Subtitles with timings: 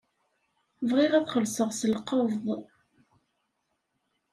[0.89, 2.47] Bɣiɣ ad xellṣeɣ s lqebḍ.